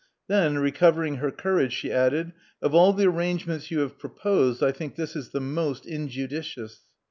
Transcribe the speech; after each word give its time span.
Then, 0.27 0.57
recovering 0.57 1.17
her 1.17 1.29
courage, 1.29 1.73
she 1.73 1.91
added, 1.91 2.33
"Of 2.59 2.73
all 2.73 2.91
the 2.91 3.05
arrangements 3.05 3.69
you 3.69 3.81
have 3.81 3.99
proposed, 3.99 4.63
I 4.63 4.71
think 4.71 4.95
this 4.95 5.15
is 5.15 5.29
the 5.29 5.39
most 5.39 5.85
injudicious.' 5.85 6.79